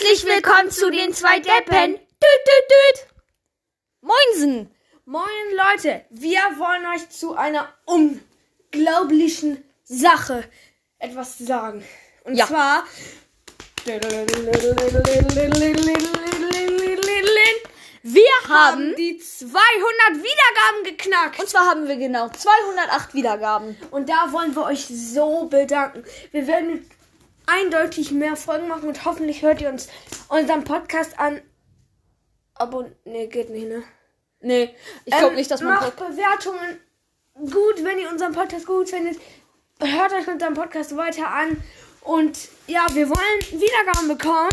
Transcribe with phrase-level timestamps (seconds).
[0.00, 1.94] Herzlich willkommen zu den zwei Deppen.
[1.94, 3.06] Düt, düt, düt.
[4.00, 4.70] Moinsen.
[5.06, 5.24] Moin
[5.56, 10.44] Leute, wir wollen euch zu einer unglaublichen Sache
[11.00, 11.84] etwas sagen.
[12.22, 12.46] Und Ja.
[12.46, 12.84] zwar
[13.84, 14.00] Wir
[18.48, 19.58] haben haben, die 200
[20.12, 21.40] Wiedergaben geknackt.
[21.40, 23.76] und zwar haben wir genau 208 Wiedergaben.
[23.90, 26.04] Und da wollen wir euch so bedanken.
[26.30, 26.88] Wir werden
[27.48, 29.88] eindeutig mehr Folgen machen und hoffentlich hört ihr uns
[30.28, 31.40] unseren Podcast an.
[32.54, 33.82] Aber nee, geht nicht, ne?
[34.40, 35.74] Nee, ich glaube Ähm, nicht, dass man...
[35.74, 36.80] macht Bewertungen
[37.34, 39.18] gut, wenn ihr unseren Podcast gut findet.
[39.80, 41.62] Hört euch unseren Podcast weiter an.
[42.02, 44.50] Und ja, wir wollen Wiedergaben bekommen.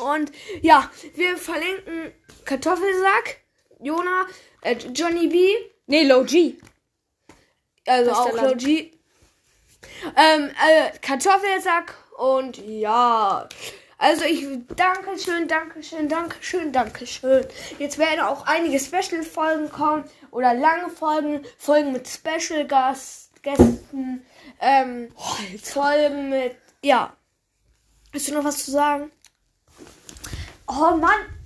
[0.00, 2.12] Und ja, wir verlinken
[2.44, 3.40] Kartoffelsack,
[3.80, 4.26] Jona,
[4.62, 5.54] äh, Johnny B,
[5.86, 6.54] Nee, Low G.
[7.84, 8.50] also auch Laden.
[8.50, 8.92] Logi.
[10.16, 13.48] Ähm, äh, Kartoffelsack und ja.
[13.96, 17.46] Also ich danke schön, danke schön, danke schön, danke schön.
[17.78, 24.24] Jetzt werden auch einige Special-Folgen kommen oder lange Folgen, Folgen mit Special-Gast, Gästen,
[24.60, 25.08] ähm,
[25.62, 27.14] Folgen mit, ja.
[28.12, 29.10] Hast du noch was zu sagen?
[30.66, 31.39] Oh Mann.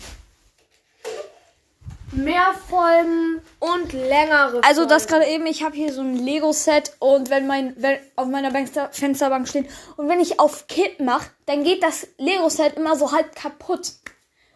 [2.15, 5.23] Mehr Folgen und längere Also das Folgen.
[5.25, 8.89] gerade eben, ich habe hier so ein Lego-Set und wenn mein, wenn auf meiner Fenster,
[8.93, 13.35] Fensterbank steht und wenn ich auf Kipp mache, dann geht das Lego-Set immer so halb
[13.35, 13.93] kaputt.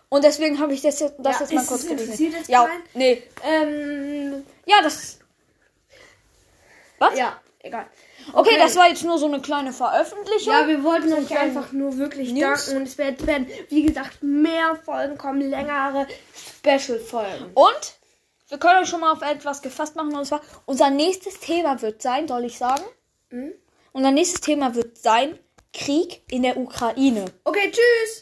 [0.09, 3.23] Und deswegen habe ich das jetzt, das Ja, jetzt mal ist kurz jetzt Ja, nee.
[3.45, 5.19] Ähm, Ja, das.
[6.99, 7.17] Was?
[7.19, 7.39] ja,
[7.69, 7.87] egal.
[8.33, 10.53] Okay, das war jetzt nur so eine kleine Veröffentlichung.
[10.53, 12.67] Ja, wir wollten euch kleinen einfach nur wirklich News.
[12.67, 17.53] danken und es werden, werden, wie gesagt, mehr Folgen kommen, längere Special-Folgen.
[17.55, 17.95] Und
[18.49, 20.15] wir können euch schon mal auf etwas gefasst machen.
[20.15, 22.85] Und zwar, unser nächstes Thema wird sein, soll ich sagen?
[23.31, 23.53] Mhm.
[23.93, 25.39] Unser nächstes Thema wird sein
[25.73, 27.27] Krieg in der Ukraine.
[27.45, 28.17] Okay, tschüss!